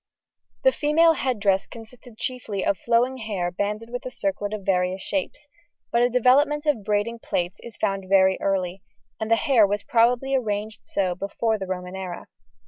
The 0.63 0.71
female 0.71 1.13
head 1.13 1.39
dress 1.39 1.67
consisted 1.67 2.17
chiefly 2.17 2.65
of 2.65 2.79
flowing 2.79 3.17
hair 3.17 3.51
banded 3.51 3.91
with 3.91 4.03
a 4.03 4.09
circlet 4.09 4.51
of 4.51 4.65
various 4.65 5.03
shapes, 5.03 5.45
but 5.91 6.01
a 6.01 6.09
development 6.09 6.65
of 6.65 6.83
braiding 6.83 7.19
plaits 7.19 7.59
is 7.61 7.77
found 7.77 8.09
very 8.09 8.39
early, 8.41 8.81
and 9.19 9.29
the 9.29 9.35
hair 9.35 9.67
was 9.67 9.83
probably 9.83 10.33
arranged 10.33 10.81
so 10.85 11.13
before 11.13 11.59
the 11.59 11.67
Roman 11.67 11.95
era. 11.95 12.25